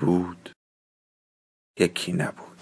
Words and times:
بود 0.00 0.50
یکی 1.80 2.12
نبود. 2.12 2.58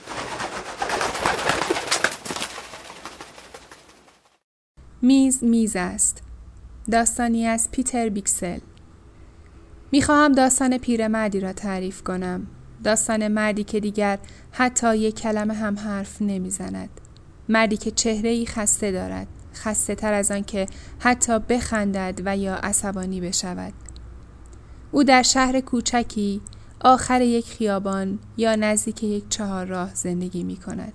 میز 5.02 5.44
میز 5.44 5.76
است. 5.76 6.22
داستانی 6.90 7.46
از 7.46 7.70
پیتر 7.70 8.08
بیکسل. 8.08 8.58
می‌خواهم 9.92 10.32
داستان 10.32 10.78
پیرمردی 10.78 11.40
را 11.40 11.52
تعریف 11.52 12.02
کنم. 12.02 12.46
داستان 12.84 13.28
مردی 13.28 13.64
که 13.64 13.80
دیگر 13.80 14.18
حتی 14.52 14.96
یک 14.96 15.20
کلمه 15.20 15.54
هم 15.54 15.78
حرف 15.78 16.22
نمی‌زند. 16.22 17.00
مردی 17.48 17.76
که 17.76 17.90
چهره 17.90 18.30
ای 18.30 18.46
خسته 18.46 18.92
دارد. 18.92 19.26
خسته 19.54 19.94
تر 19.94 20.12
از 20.12 20.30
آن 20.30 20.44
که 20.44 20.66
حتی 20.98 21.38
بخندد 21.38 22.20
و 22.24 22.36
یا 22.36 22.54
عصبانی 22.54 23.20
بشود. 23.20 23.72
او 24.92 25.04
در 25.04 25.22
شهر 25.22 25.60
کوچکی 25.60 26.40
آخر 26.86 27.20
یک 27.20 27.46
خیابان 27.46 28.18
یا 28.36 28.56
نزدیک 28.56 29.04
یک 29.04 29.24
چهار 29.28 29.66
راه 29.66 29.94
زندگی 29.94 30.44
می 30.44 30.56
کند. 30.56 30.92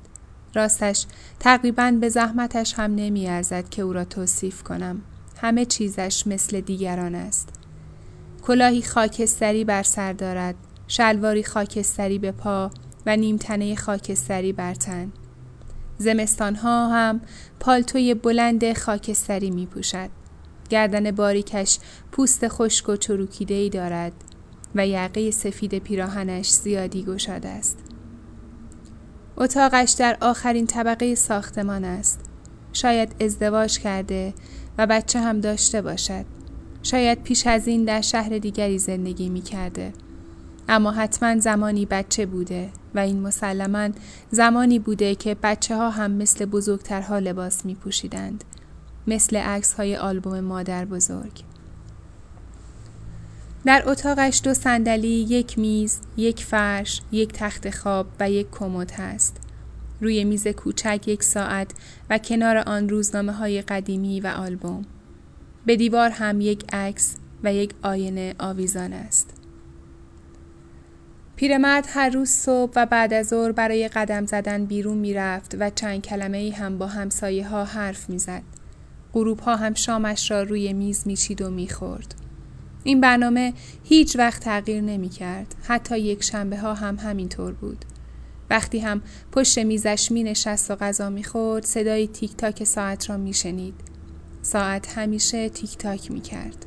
راستش 0.53 1.05
تقریبا 1.39 1.91
به 2.01 2.09
زحمتش 2.09 2.73
هم 2.73 2.95
نمی 2.95 3.27
ارزد 3.27 3.69
که 3.69 3.81
او 3.81 3.93
را 3.93 4.05
توصیف 4.05 4.63
کنم. 4.63 5.01
همه 5.41 5.65
چیزش 5.65 6.27
مثل 6.27 6.61
دیگران 6.61 7.15
است. 7.15 7.49
کلاهی 8.43 8.81
خاکستری 8.81 9.63
بر 9.63 9.83
سر 9.83 10.13
دارد، 10.13 10.55
شلواری 10.87 11.43
خاکستری 11.43 12.19
به 12.19 12.31
پا 12.31 12.71
و 13.05 13.17
نیمتنه 13.17 13.75
خاکستری 13.75 14.53
بر 14.53 14.75
تن. 14.75 15.11
زمستانها 15.97 16.89
هم 16.89 17.21
پالتوی 17.59 18.13
بلند 18.13 18.73
خاکستری 18.73 19.51
می 19.51 19.65
پوشد. 19.65 20.09
گردن 20.69 21.11
باریکش 21.11 21.79
پوست 22.11 22.47
خشک 22.47 22.89
و 22.89 22.95
چروکیده 22.95 23.53
ای 23.53 23.69
دارد 23.69 24.13
و 24.75 24.87
یقه 24.87 25.31
سفید 25.31 25.79
پیراهنش 25.79 26.49
زیادی 26.49 27.03
گشاده 27.03 27.49
است. 27.49 27.77
اتاقش 29.37 29.91
در 29.91 30.17
آخرین 30.21 30.67
طبقه 30.67 31.15
ساختمان 31.15 31.85
است. 31.85 32.19
شاید 32.73 33.15
ازدواج 33.21 33.79
کرده 33.79 34.33
و 34.77 34.87
بچه 34.87 35.19
هم 35.19 35.39
داشته 35.39 35.81
باشد. 35.81 36.25
شاید 36.83 37.23
پیش 37.23 37.47
از 37.47 37.67
این 37.67 37.85
در 37.85 38.01
شهر 38.01 38.37
دیگری 38.37 38.79
زندگی 38.79 39.29
می 39.29 39.41
کرده. 39.41 39.93
اما 40.69 40.91
حتما 40.91 41.39
زمانی 41.39 41.85
بچه 41.85 42.25
بوده 42.25 42.69
و 42.95 42.99
این 42.99 43.21
مسلما 43.21 43.89
زمانی 44.31 44.79
بوده 44.79 45.15
که 45.15 45.35
بچه 45.43 45.77
ها 45.77 45.89
هم 45.89 46.11
مثل 46.11 46.45
بزرگترها 46.45 47.19
لباس 47.19 47.65
می 47.65 47.75
پوشیدند. 47.75 48.43
مثل 49.07 49.37
عکس 49.37 49.73
های 49.73 49.95
آلبوم 49.95 50.39
مادر 50.39 50.85
بزرگ. 50.85 51.50
در 53.65 53.83
اتاقش 53.85 54.41
دو 54.43 54.53
صندلی، 54.53 55.07
یک 55.07 55.59
میز، 55.59 55.99
یک 56.17 56.43
فرش، 56.43 57.01
یک 57.11 57.29
تخت 57.33 57.69
خواب 57.69 58.07
و 58.19 58.31
یک 58.31 58.47
کمد 58.51 58.91
هست. 58.91 59.37
روی 60.01 60.23
میز 60.23 60.47
کوچک 60.47 61.07
یک 61.07 61.23
ساعت 61.23 61.71
و 62.09 62.17
کنار 62.17 62.57
آن 62.57 62.89
روزنامه 62.89 63.31
های 63.31 63.61
قدیمی 63.61 64.19
و 64.19 64.27
آلبوم. 64.27 64.85
به 65.65 65.75
دیوار 65.75 66.09
هم 66.09 66.41
یک 66.41 66.73
عکس 66.73 67.15
و 67.43 67.53
یک 67.53 67.73
آینه 67.81 68.35
آویزان 68.39 68.93
است. 68.93 69.33
پیرمرد 71.35 71.85
هر 71.89 72.09
روز 72.09 72.29
صبح 72.29 72.73
و 72.75 72.85
بعد 72.85 73.13
از 73.13 73.27
ظهر 73.27 73.51
برای 73.51 73.87
قدم 73.87 74.25
زدن 74.25 74.65
بیرون 74.65 74.97
می‌رفت 74.97 75.55
و 75.59 75.69
چند 75.69 76.01
کلمه 76.01 76.37
ای 76.37 76.49
هم 76.49 76.77
با 76.77 76.87
همسایه 76.87 77.47
ها 77.47 77.65
حرف 77.65 78.09
می‌زد. 78.09 78.43
غروب 79.13 79.39
ها 79.39 79.55
هم 79.55 79.73
شامش 79.73 80.31
را 80.31 80.43
روی 80.43 80.73
میز 80.73 81.03
میچید 81.05 81.41
و 81.41 81.49
می‌خورد. 81.49 82.20
این 82.83 83.01
برنامه 83.01 83.53
هیچ 83.83 84.15
وقت 84.15 84.43
تغییر 84.43 84.81
نمی 84.81 85.09
کرد. 85.09 85.55
حتی 85.63 85.99
یک 85.99 86.23
شنبه 86.23 86.57
ها 86.57 86.73
هم 86.73 86.95
همینطور 86.95 87.53
بود. 87.53 87.85
وقتی 88.49 88.79
هم 88.79 89.01
پشت 89.31 89.59
میزش 89.59 90.11
می 90.11 90.23
نشست 90.23 90.71
و 90.71 90.75
غذا 90.75 91.09
می 91.09 91.23
خورد 91.23 91.65
صدای 91.65 92.07
تیک 92.07 92.35
تاک 92.35 92.63
ساعت 92.63 93.09
را 93.09 93.17
می 93.17 93.33
شنید. 93.33 93.73
ساعت 94.41 94.97
همیشه 94.97 95.49
تیک 95.49 95.77
تاک 95.77 96.11
می 96.11 96.21
کرد. 96.21 96.65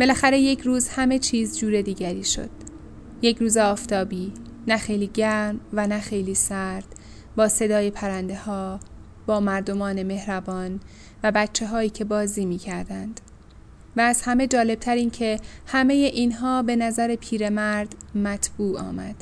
بالاخره 0.00 0.40
یک 0.40 0.60
روز 0.60 0.88
همه 0.88 1.18
چیز 1.18 1.58
جور 1.58 1.82
دیگری 1.82 2.24
شد. 2.24 2.50
یک 3.22 3.38
روز 3.38 3.56
آفتابی، 3.56 4.32
نه 4.66 4.76
خیلی 4.76 5.06
گرم 5.06 5.60
و 5.72 5.86
نه 5.86 6.00
خیلی 6.00 6.34
سرد، 6.34 6.84
با 7.36 7.48
صدای 7.48 7.90
پرنده 7.90 8.36
ها، 8.36 8.80
با 9.26 9.40
مردمان 9.40 10.02
مهربان 10.02 10.80
و 11.22 11.32
بچه 11.32 11.66
هایی 11.66 11.90
که 11.90 12.04
بازی 12.04 12.44
می 12.44 12.58
کردند. 12.58 13.20
و 13.96 14.00
از 14.00 14.22
همه 14.22 14.46
جالبتر 14.46 14.94
این 14.94 15.10
که 15.10 15.40
همه 15.66 15.94
اینها 15.94 16.62
به 16.62 16.76
نظر 16.76 17.16
پیرمرد 17.16 17.94
مطبوع 18.14 18.80
آمد. 18.80 19.16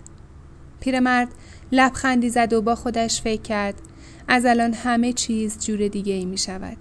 پیرمرد 0.81 1.29
لبخندی 1.73 2.31
زد 2.31 2.53
و 2.53 2.63
با 2.63 2.75
خودش 2.75 3.23
فکر 3.23 3.43
کرد 3.43 3.75
از 4.29 4.47
الان 4.47 4.75
همه 4.75 5.13
چیز 5.13 5.67
جور 5.67 5.89
دیگه 5.89 6.13
ای 6.13 6.25
می 6.25 6.39
شود. 6.39 6.77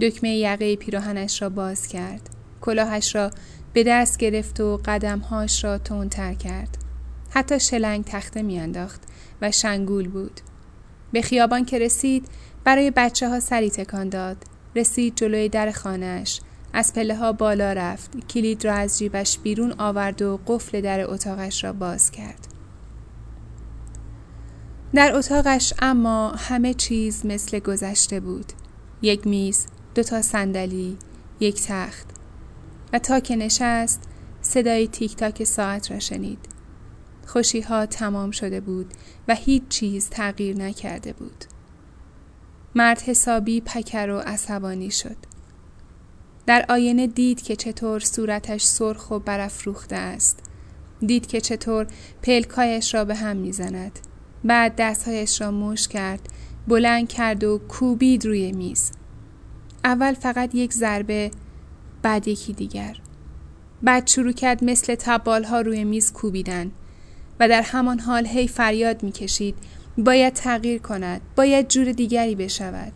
دکمه 0.00 0.36
یقه 0.36 0.76
پیراهنش 0.76 1.42
را 1.42 1.48
باز 1.48 1.88
کرد. 1.88 2.30
کلاهش 2.60 3.14
را 3.14 3.30
به 3.72 3.84
دست 3.84 4.18
گرفت 4.18 4.60
و 4.60 4.80
قدمهاش 4.84 5.64
را 5.64 5.78
تندتر 5.78 6.34
کرد. 6.34 6.78
حتی 7.30 7.60
شلنگ 7.60 8.04
تخته 8.04 8.42
میانداخت 8.42 9.02
و 9.42 9.50
شنگول 9.50 10.08
بود. 10.08 10.40
به 11.12 11.22
خیابان 11.22 11.64
که 11.64 11.78
رسید 11.78 12.28
برای 12.64 12.90
بچه 12.90 13.28
ها 13.28 13.40
سری 13.40 13.70
تکان 13.70 14.08
داد. 14.08 14.36
رسید 14.76 15.14
جلوی 15.16 15.48
در 15.48 15.70
خانهش 15.70 16.40
از 16.72 16.92
پله 16.92 17.16
ها 17.16 17.32
بالا 17.32 17.72
رفت. 17.72 18.26
کلید 18.26 18.64
را 18.64 18.72
از 18.74 18.98
جیبش 18.98 19.38
بیرون 19.38 19.74
آورد 19.78 20.22
و 20.22 20.40
قفل 20.46 20.80
در 20.80 21.10
اتاقش 21.10 21.64
را 21.64 21.72
باز 21.72 22.10
کرد. 22.10 22.48
در 24.94 25.16
اتاقش 25.16 25.72
اما 25.78 26.30
همه 26.30 26.74
چیز 26.74 27.26
مثل 27.26 27.58
گذشته 27.58 28.20
بود. 28.20 28.52
یک 29.02 29.26
میز 29.26 29.66
دو 29.94 30.02
تا 30.02 30.22
صندلی 30.22 30.96
یک 31.40 31.62
تخت. 31.66 32.06
و 32.92 32.98
تا 32.98 33.20
که 33.20 33.36
نشست 33.36 34.02
صدای 34.40 34.88
تیک 34.88 35.16
تاک 35.16 35.44
ساعت 35.44 35.90
را 35.90 35.98
شنید. 35.98 36.38
خوشی 37.26 37.60
ها 37.60 37.86
تمام 37.86 38.30
شده 38.30 38.60
بود 38.60 38.94
و 39.28 39.34
هیچ 39.34 39.62
چیز 39.68 40.08
تغییر 40.10 40.56
نکرده 40.56 41.12
بود. 41.12 41.44
مرد 42.74 43.00
حسابی 43.00 43.60
پکر 43.60 44.10
و 44.10 44.18
عصبانی 44.18 44.90
شد. 44.90 45.16
در 46.48 46.64
آینه 46.68 47.06
دید 47.06 47.42
که 47.42 47.56
چطور 47.56 48.00
صورتش 48.00 48.62
سرخ 48.62 49.10
و 49.10 49.18
برافروخته 49.18 49.96
است. 49.96 50.38
دید 51.06 51.26
که 51.26 51.40
چطور 51.40 51.86
پلکایش 52.22 52.94
را 52.94 53.04
به 53.04 53.14
هم 53.14 53.36
می‌زند. 53.36 53.98
بعد 54.44 54.74
دستهایش 54.78 55.40
را 55.40 55.50
مش 55.50 55.88
کرد، 55.88 56.28
بلند 56.68 57.08
کرد 57.08 57.44
و 57.44 57.58
کوبید 57.58 58.26
روی 58.26 58.52
میز. 58.52 58.92
اول 59.84 60.14
فقط 60.14 60.54
یک 60.54 60.72
ضربه، 60.72 61.30
بعد 62.02 62.28
یکی 62.28 62.52
دیگر. 62.52 62.96
بعد 63.82 64.06
شروع 64.06 64.32
کرد 64.32 64.64
مثل 64.64 64.94
تبال 64.94 65.44
ها 65.44 65.60
روی 65.60 65.84
میز 65.84 66.12
کوبیدن 66.12 66.70
و 67.40 67.48
در 67.48 67.62
همان 67.62 67.98
حال 67.98 68.26
هی 68.26 68.48
فریاد 68.48 69.02
می‌کشید 69.02 69.54
باید 69.98 70.32
تغییر 70.32 70.80
کند 70.80 71.20
باید 71.36 71.68
جور 71.68 71.92
دیگری 71.92 72.34
بشود 72.34 72.92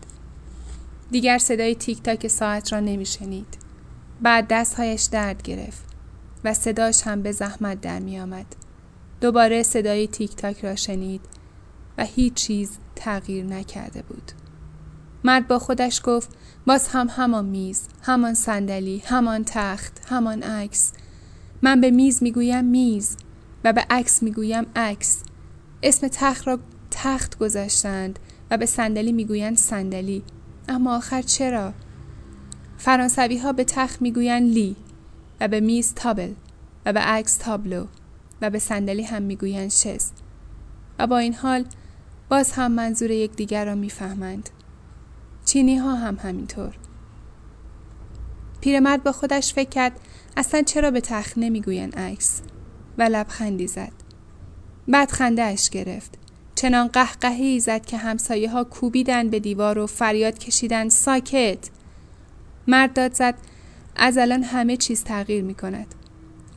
دیگر 1.13 1.37
صدای 1.37 1.75
تیک 1.75 2.01
تاک 2.01 2.27
ساعت 2.27 2.73
را 2.73 2.79
نمیشنید. 2.79 3.57
بعد 4.21 4.45
دستهایش 4.49 5.03
درد 5.03 5.41
گرفت 5.41 5.83
و 6.43 6.53
صداش 6.53 7.01
هم 7.01 7.21
به 7.21 7.31
زحمت 7.31 7.81
در 7.81 7.99
می 7.99 8.19
آمد. 8.19 8.45
دوباره 9.21 9.63
صدای 9.63 10.07
تیک 10.07 10.35
تاک 10.35 10.65
را 10.65 10.75
شنید 10.75 11.21
و 11.97 12.05
هیچ 12.05 12.33
چیز 12.33 12.77
تغییر 12.95 13.45
نکرده 13.45 14.01
بود. 14.01 14.31
مرد 15.23 15.47
با 15.47 15.59
خودش 15.59 16.01
گفت 16.03 16.29
باز 16.67 16.87
هم 16.87 17.07
همان 17.09 17.45
میز، 17.45 17.87
همان 18.01 18.33
صندلی، 18.33 19.03
همان 19.05 19.43
تخت، 19.45 20.01
همان 20.09 20.43
عکس. 20.43 20.91
من 21.61 21.81
به 21.81 21.91
میز 21.91 22.23
می‌گویم 22.23 22.65
میز 22.65 23.17
و 23.63 23.73
به 23.73 23.85
عکس 23.89 24.23
می‌گویم 24.23 24.65
عکس. 24.75 25.23
اسم 25.83 26.07
تخت 26.07 26.47
را 26.47 26.59
تخت 26.91 27.37
گذاشتند 27.37 28.19
و 28.51 28.57
به 28.57 28.65
صندلی 28.65 29.11
می‌گویند 29.11 29.57
صندلی 29.57 30.23
اما 30.67 30.97
آخر 30.97 31.21
چرا؟ 31.21 31.73
فرانسوی 32.77 33.37
ها 33.37 33.53
به 33.53 33.63
تخت 33.63 34.01
می‌گویند 34.01 34.53
لی 34.53 34.75
و 35.39 35.47
به 35.47 35.59
میز 35.59 35.93
تابل 35.93 36.33
و 36.85 36.93
به 36.93 36.99
عکس 36.99 37.37
تابلو 37.37 37.85
و 38.41 38.49
به 38.49 38.59
صندلی 38.59 39.03
هم 39.03 39.21
می‌گویند 39.21 39.69
شز 39.69 40.11
و 40.99 41.07
با 41.07 41.17
این 41.17 41.33
حال 41.33 41.65
باز 42.29 42.51
هم 42.51 42.71
منظور 42.71 43.11
یکدیگر 43.11 43.65
را 43.65 43.75
می‌فهمند. 43.75 44.49
چینی 45.45 45.77
ها 45.77 45.95
هم 45.95 46.17
همینطور. 46.23 46.75
پیرمرد 48.61 49.03
با 49.03 49.11
خودش 49.11 49.53
فکر 49.53 49.69
کرد 49.69 49.99
اصلا 50.37 50.61
چرا 50.61 50.91
به 50.91 51.01
تخت 51.01 51.33
نمی‌گویند 51.37 51.95
عکس 51.95 52.41
و 52.97 53.03
لبخندی 53.03 53.67
زد. 53.67 53.91
بعد 54.87 55.11
خنده 55.11 55.43
اش 55.43 55.69
گرفت. 55.69 56.17
چنان 56.63 56.87
قهقهی 56.87 57.59
زد 57.59 57.85
که 57.85 57.97
همسایه 57.97 58.51
ها 58.51 58.63
کوبیدن 58.63 59.29
به 59.29 59.39
دیوار 59.39 59.79
و 59.79 59.87
فریاد 59.87 60.37
کشیدن 60.37 60.89
ساکت. 60.89 61.69
مرد 62.67 62.93
داد 62.93 63.13
زد 63.13 63.35
از 63.95 64.17
الان 64.17 64.43
همه 64.43 64.77
چیز 64.77 65.03
تغییر 65.03 65.43
می 65.43 65.55
کند 65.55 65.95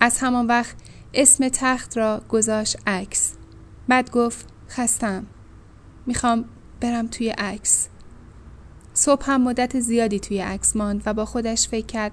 از 0.00 0.18
همان 0.18 0.46
وقت 0.46 0.76
اسم 1.14 1.48
تخت 1.48 1.96
را 1.96 2.22
گذاشت 2.28 2.76
عکس. 2.86 3.32
بعد 3.88 4.10
گفت 4.10 4.46
خستم 4.68 5.26
می‌خوام 6.06 6.44
برم 6.80 7.06
توی 7.06 7.28
عکس. 7.28 7.88
صبح 8.94 9.30
هم 9.30 9.42
مدت 9.42 9.80
زیادی 9.80 10.20
توی 10.20 10.40
عکس 10.40 10.76
ماند 10.76 11.02
و 11.06 11.14
با 11.14 11.24
خودش 11.24 11.68
فکر 11.68 11.86
کرد 11.86 12.12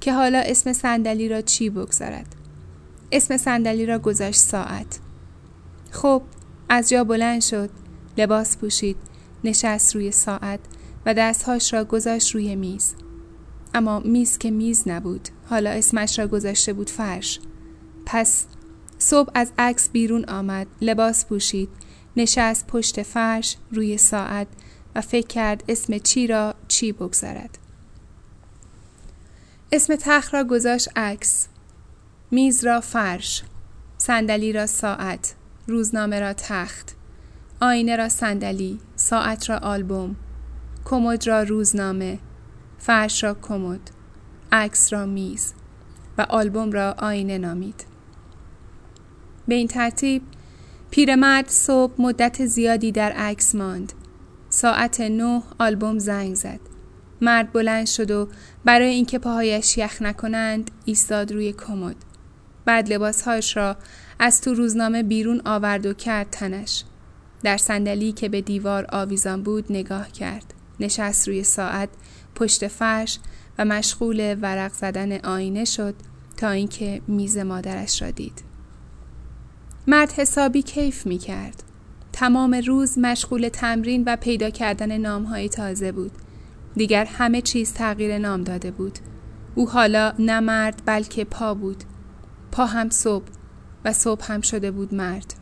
که 0.00 0.12
حالا 0.12 0.38
اسم 0.38 0.72
صندلی 0.72 1.28
را 1.28 1.40
چی 1.40 1.70
بگذارد. 1.70 2.34
اسم 3.12 3.36
صندلی 3.36 3.86
را 3.86 3.98
گذاشت 3.98 4.40
ساعت. 4.40 4.98
خب 5.90 6.22
از 6.68 6.88
جا 6.88 7.04
بلند 7.04 7.42
شد 7.42 7.70
لباس 8.18 8.56
پوشید 8.56 8.96
نشست 9.44 9.94
روی 9.94 10.10
ساعت 10.10 10.60
و 11.06 11.14
دستهاش 11.14 11.74
را 11.74 11.84
گذاشت 11.84 12.34
روی 12.34 12.56
میز. 12.56 12.94
اما 13.74 14.00
میز 14.00 14.38
که 14.38 14.50
میز 14.50 14.88
نبود 14.88 15.28
حالا 15.50 15.70
اسمش 15.70 16.18
را 16.18 16.26
گذاشته 16.26 16.72
بود 16.72 16.90
فرش. 16.90 17.40
پس 18.06 18.46
صبح 18.98 19.30
از 19.34 19.52
عکس 19.58 19.88
بیرون 19.90 20.24
آمد 20.24 20.66
لباس 20.80 21.26
پوشید 21.26 21.68
نشست 22.16 22.66
پشت 22.66 23.02
فرش 23.02 23.56
روی 23.72 23.98
ساعت 23.98 24.48
و 24.94 25.00
فکر 25.00 25.26
کرد 25.26 25.64
اسم 25.68 25.98
چی 25.98 26.26
را 26.26 26.54
چی 26.68 26.92
بگذارد. 26.92 27.58
اسم 29.72 29.96
تخت 29.96 30.34
را 30.34 30.44
گذاشت 30.44 30.88
عکس. 30.96 31.48
میز 32.30 32.64
را 32.64 32.80
فرش 32.80 33.42
صندلی 33.98 34.52
را 34.52 34.66
ساعت. 34.66 35.34
روزنامه 35.66 36.20
را 36.20 36.32
تخت 36.32 36.96
آینه 37.60 37.96
را 37.96 38.08
صندلی 38.08 38.80
ساعت 38.96 39.50
را 39.50 39.58
آلبوم 39.58 40.16
کمد 40.84 41.26
را 41.26 41.42
روزنامه 41.42 42.18
فرش 42.78 43.24
را 43.24 43.34
کمد 43.34 43.90
عکس 44.52 44.92
را 44.92 45.06
میز 45.06 45.54
و 46.18 46.22
آلبوم 46.22 46.72
را 46.72 46.94
آینه 46.98 47.38
نامید. 47.38 47.84
به 49.48 49.54
این 49.54 49.68
ترتیب 49.68 50.22
پیرمرد 50.90 51.48
صبح 51.48 51.94
مدت 51.98 52.46
زیادی 52.46 52.92
در 52.92 53.12
عکس 53.12 53.54
ماند. 53.54 53.92
ساعت 54.48 55.00
نه 55.00 55.42
آلبوم 55.58 55.98
زنگ 55.98 56.34
زد. 56.34 56.60
مرد 57.20 57.52
بلند 57.52 57.86
شد 57.86 58.10
و 58.10 58.28
برای 58.64 58.88
اینکه 58.88 59.18
پاهایش 59.18 59.78
یخ 59.78 60.02
نکنند 60.02 60.70
ایستاد 60.84 61.32
روی 61.32 61.52
کمد. 61.52 61.96
بعد 62.64 62.92
لباسهایش 62.92 63.56
را 63.56 63.76
از 64.18 64.40
تو 64.40 64.54
روزنامه 64.54 65.02
بیرون 65.02 65.42
آورد 65.44 65.86
و 65.86 65.92
کرد 65.94 66.30
تنش. 66.30 66.84
در 67.42 67.56
صندلی 67.56 68.12
که 68.12 68.28
به 68.28 68.40
دیوار 68.40 68.86
آویزان 68.92 69.42
بود 69.42 69.66
نگاه 69.70 70.12
کرد. 70.12 70.54
نشست 70.80 71.28
روی 71.28 71.44
ساعت 71.44 71.88
پشت 72.34 72.68
فرش 72.68 73.18
و 73.58 73.64
مشغول 73.64 74.36
ورق 74.42 74.72
زدن 74.72 75.24
آینه 75.24 75.64
شد 75.64 75.94
تا 76.36 76.50
اینکه 76.50 77.02
میز 77.08 77.38
مادرش 77.38 78.02
را 78.02 78.10
دید. 78.10 78.42
مرد 79.86 80.12
حسابی 80.12 80.62
کیف 80.62 81.06
می 81.06 81.18
کرد 81.18 81.62
تمام 82.12 82.54
روز 82.54 82.98
مشغول 82.98 83.48
تمرین 83.48 84.04
و 84.06 84.16
پیدا 84.16 84.50
کردن 84.50 84.98
نامهای 84.98 85.48
تازه 85.48 85.92
بود. 85.92 86.12
دیگر 86.76 87.04
همه 87.04 87.40
چیز 87.40 87.72
تغییر 87.72 88.18
نام 88.18 88.42
داده 88.42 88.70
بود. 88.70 88.98
او 89.54 89.68
حالا 89.68 90.12
نه 90.18 90.40
مرد 90.40 90.82
بلکه 90.86 91.24
پا 91.24 91.54
بود. 91.54 91.84
پا 92.52 92.66
هم 92.66 92.90
صبح. 92.90 93.24
و 93.84 93.92
صبح 93.92 94.32
هم 94.32 94.40
شده 94.40 94.70
بود 94.70 94.94
مرد 94.94 95.34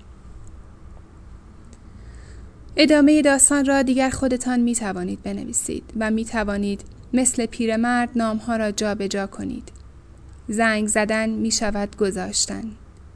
ادامه 2.76 3.22
داستان 3.22 3.64
را 3.64 3.82
دیگر 3.82 4.10
خودتان 4.10 4.60
می 4.60 4.74
توانید 4.74 5.22
بنویسید 5.22 5.92
و 5.96 6.10
می 6.10 6.24
توانید 6.24 6.84
مثل 7.12 7.46
پیرمرد 7.46 8.10
نامها 8.16 8.56
را 8.56 8.70
جابجا 8.70 9.06
جا 9.06 9.26
کنید. 9.26 9.72
زنگ 10.48 10.88
زدن 10.88 11.30
می 11.30 11.50
شود 11.50 11.96
گذاشتن. 11.96 12.64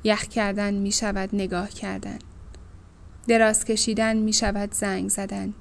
یخ 0.04 0.22
کردن 0.22 0.74
می 0.74 0.92
شود 0.92 1.30
نگاه 1.32 1.70
کردن. 1.70 2.18
دراز 3.28 3.64
کشیدن 3.64 4.16
می 4.16 4.32
شود 4.32 4.74
زنگ 4.74 5.08
زدن. 5.08 5.54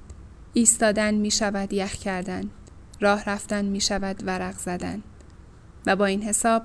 ایستادن 0.52 1.14
می 1.14 1.30
شود 1.30 1.72
یخ 1.72 1.94
کردن. 1.94 2.50
راه 3.00 3.24
رفتن 3.24 3.64
می 3.64 3.80
شود 3.80 4.22
ورق 4.26 4.58
زدن. 4.58 5.02
و 5.86 5.96
با 5.96 6.06
این 6.06 6.22
حساب 6.22 6.62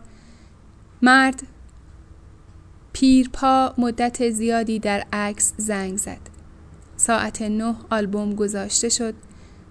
مرد 1.01 1.43
پیرپا 3.01 3.73
مدت 3.77 4.29
زیادی 4.29 4.79
در 4.79 5.03
عکس 5.13 5.53
زنگ 5.57 5.97
زد. 5.97 6.19
ساعت 6.97 7.41
نه 7.41 7.75
آلبوم 7.89 8.35
گذاشته 8.35 8.89
شد 8.89 9.13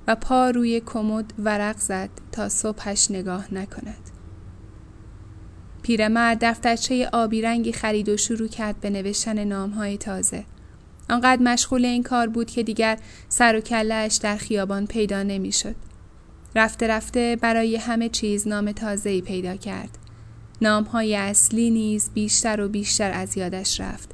و 0.07 0.17
پا 0.17 0.51
روی 0.51 0.81
کمد 0.81 1.33
ورق 1.39 1.79
زد 1.79 2.11
تا 2.33 2.49
صبحش 2.49 3.11
نگاه 3.11 3.55
نکند. 3.55 4.11
پیرمرد 5.83 6.39
دفترچه 6.41 7.09
آبی 7.13 7.43
رنگی 7.43 7.73
خرید 7.73 8.09
و 8.09 8.17
شروع 8.17 8.49
کرد 8.49 8.81
به 8.81 8.91
نوشتن 8.91 9.45
نامهای 9.45 9.99
تازه. 9.99 10.45
آنقدر 11.11 11.43
مشغول 11.43 11.85
این 11.85 12.03
کار 12.03 12.29
بود 12.29 12.51
که 12.51 12.63
دیگر 12.63 12.99
سر 13.29 13.57
و 13.57 13.61
کلش 13.61 14.17
در 14.17 14.37
خیابان 14.37 14.87
پیدا 14.87 15.23
نمی‌شد. 15.23 15.75
رفته 16.55 16.87
رفته 16.87 17.39
برای 17.41 17.77
همه 17.77 18.09
چیز 18.09 18.49
نام 18.49 18.73
تازه‌ای 18.73 19.21
پیدا 19.21 19.57
کرد. 19.57 20.00
نامهای 20.63 21.17
اصلی 21.17 21.71
نیز 21.71 22.11
بیشتر 22.15 22.61
و 22.61 22.69
بیشتر 22.69 23.11
از 23.11 23.37
یادش 23.37 23.81
رفت. 23.81 24.11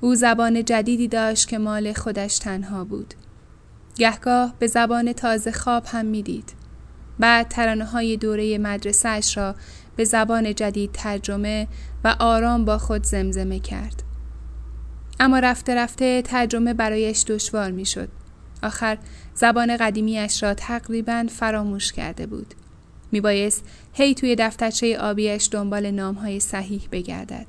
او 0.00 0.14
زبان 0.14 0.64
جدیدی 0.64 1.08
داشت 1.08 1.48
که 1.48 1.58
مال 1.58 1.92
خودش 1.92 2.38
تنها 2.38 2.84
بود. 2.84 3.14
گهگاه 3.96 4.54
به 4.58 4.66
زبان 4.66 5.12
تازه 5.12 5.52
خواب 5.52 5.84
هم 5.86 6.06
می‌دید. 6.06 6.52
بعد 7.18 7.48
ترانه 7.48 7.84
های 7.84 8.16
دوره 8.16 8.58
مدرسهش 8.58 9.36
را 9.36 9.54
به 9.96 10.04
زبان 10.04 10.54
جدید 10.54 10.92
ترجمه 10.92 11.68
و 12.04 12.16
آرام 12.18 12.64
با 12.64 12.78
خود 12.78 13.04
زمزمه 13.04 13.58
کرد. 13.58 14.02
اما 15.20 15.38
رفته 15.38 15.74
رفته 15.74 16.22
ترجمه 16.22 16.74
برایش 16.74 17.24
دشوار 17.24 17.70
می 17.70 17.86
شد. 17.86 18.08
آخر 18.62 18.98
زبان 19.34 19.76
قدیمیش 19.76 20.42
را 20.42 20.54
تقریبا 20.54 21.26
فراموش 21.30 21.92
کرده 21.92 22.26
بود. 22.26 22.54
می 23.12 23.20
بایست 23.20 23.64
هی 23.92 24.14
توی 24.14 24.36
دفترچه 24.38 24.98
آبیش 24.98 25.48
دنبال 25.52 25.90
نامهای 25.90 26.40
صحیح 26.40 26.88
بگردد. 26.92 27.46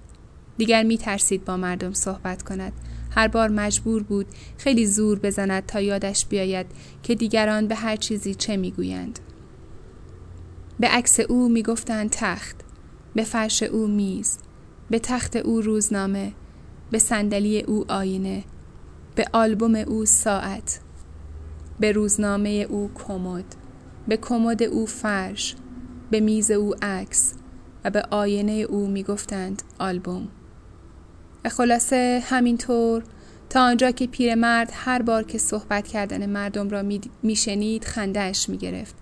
دیگر 0.57 0.83
می 0.83 0.97
ترسید 0.97 1.45
با 1.45 1.57
مردم 1.57 1.93
صحبت 1.93 2.43
کند. 2.43 2.73
هر 3.11 3.27
بار 3.27 3.49
مجبور 3.49 4.03
بود 4.03 4.25
خیلی 4.57 4.85
زور 4.85 5.19
بزند 5.19 5.65
تا 5.65 5.81
یادش 5.81 6.25
بیاید 6.25 6.65
که 7.03 7.15
دیگران 7.15 7.67
به 7.67 7.75
هر 7.75 7.95
چیزی 7.95 8.35
چه 8.35 8.57
می‌گویند. 8.57 9.19
به 10.79 10.87
عکس 10.87 11.19
او 11.19 11.49
می‌گفتند 11.49 12.09
تخت، 12.09 12.55
به 13.15 13.23
فرش 13.23 13.63
او 13.63 13.87
میز، 13.87 14.37
به 14.89 14.99
تخت 14.99 15.35
او 15.35 15.61
روزنامه، 15.61 16.33
به 16.91 16.99
صندلی 16.99 17.61
او 17.61 17.91
آینه، 17.91 18.43
به 19.15 19.25
آلبوم 19.33 19.75
او 19.75 20.05
ساعت، 20.05 20.79
به 21.79 21.91
روزنامه 21.91 22.49
او 22.49 22.91
کمد، 22.95 23.55
به 24.08 24.17
کمد 24.17 24.63
او 24.63 24.86
فرش، 24.86 25.55
به 26.12 26.20
میز 26.20 26.51
او 26.51 26.75
عکس 26.81 27.34
و 27.84 27.89
به 27.89 28.01
آینه 28.01 28.51
او 28.51 28.88
می‌گفتند 28.88 29.63
آلبوم. 29.79 30.27
خلاصه 31.51 32.24
همینطور 32.25 33.03
تا 33.50 33.62
آنجا 33.62 33.91
که 33.91 34.08
پیرمرد 34.08 34.70
هر 34.74 35.01
بار 35.01 35.24
که 35.24 35.38
صحبت 35.38 35.88
کردن 35.88 36.29
مردم 36.29 36.70
را 36.70 36.84
میشنید 37.24 37.84
خندهش 37.84 38.50
می‌گرفت. 38.50 38.96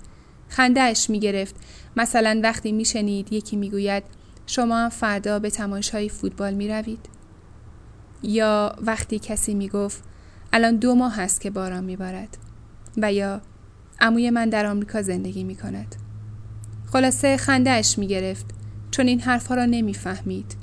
خندهش 0.48 1.10
می‌گرفت. 1.10 1.56
مثلا 1.98 2.39
وقتی 2.44 2.72
میشنید 2.72 3.34
یکی 3.34 3.56
می‌گوید 3.56 4.03
شما 4.46 4.77
هم 4.77 4.89
فردا 4.89 5.39
به 5.39 5.50
تماشای 5.50 6.10
فوتبال 6.10 6.53
می‌روید. 6.53 7.10
یا 8.24 8.75
وقتی 8.82 9.20
کسی 9.20 9.53
می‌گفت 9.53 10.03
الان 10.53 10.75
دو 10.75 10.96
ماه 10.96 11.15
هست 11.15 11.41
که 11.41 11.50
باران 11.50 11.84
میبارد. 11.84 12.38
و 12.98 13.13
یا 13.13 13.41
عموی 14.01 14.29
من 14.29 14.50
در 14.50 14.65
آمریکا 14.65 15.01
زندگی 15.01 15.44
می‌کند 15.44 15.96
خلاصه 16.91 17.38
خندهش 17.38 17.98
می‌گرفت 17.98 18.46
چون 18.91 19.08
این 19.08 19.20
حرفها 19.20 19.56
را 19.56 19.65
نمی‌فهمید 19.65 20.56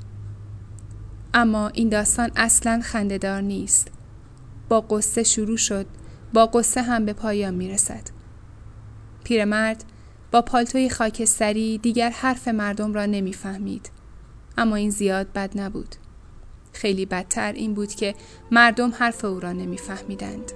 اما 1.33 1.67
این 1.67 1.89
داستان 1.89 2.31
اصلا 2.35 2.81
خندهدار 2.83 3.41
نیست 3.41 3.91
با 4.69 4.81
قصه 4.81 5.23
شروع 5.23 5.57
شد 5.57 5.85
با 6.33 6.45
قصه 6.45 6.81
هم 6.81 7.05
به 7.05 7.13
پایان 7.13 7.53
می 7.53 7.69
رسد 7.69 8.03
پیرمرد 9.23 9.83
با 10.31 10.41
پالتوی 10.41 10.89
خاکستری 10.89 11.77
دیگر 11.77 12.09
حرف 12.09 12.47
مردم 12.47 12.93
را 12.93 13.05
نمی‌فهمید. 13.05 13.89
اما 14.57 14.75
این 14.75 14.89
زیاد 14.89 15.33
بد 15.33 15.59
نبود. 15.59 15.95
خیلی 16.73 17.05
بدتر 17.05 17.51
این 17.51 17.73
بود 17.73 17.93
که 17.93 18.15
مردم 18.51 18.91
حرف 18.91 19.25
او 19.25 19.39
را 19.39 19.51
نمیفهمیدند. 19.51 20.51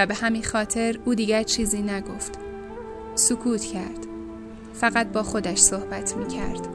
و 0.00 0.06
به 0.06 0.14
همین 0.14 0.42
خاطر 0.42 0.98
او 1.04 1.14
دیگر 1.14 1.42
چیزی 1.42 1.82
نگفت. 1.82 2.38
سکوت 3.14 3.64
کرد. 3.64 4.06
فقط 4.74 5.12
با 5.12 5.22
خودش 5.22 5.58
صحبت 5.58 6.16
می 6.16 6.28
کرد. 6.28 6.68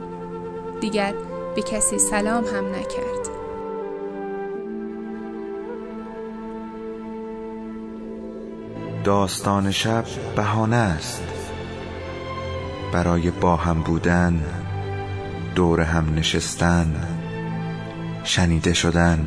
دیگر 0.80 1.14
به 1.56 1.62
کسی 1.62 1.98
سلام 1.98 2.44
هم 2.44 2.66
نکرد. 2.68 3.28
داستان 9.04 9.70
شب 9.70 10.04
بهانه 10.36 10.76
است 10.76 11.22
برای 12.92 13.30
با 13.30 13.56
هم 13.56 13.82
بودن 13.82 14.42
دور 15.54 15.80
هم 15.80 16.14
نشستن 16.14 16.94
شنیده 18.24 18.72
شدن 18.72 19.26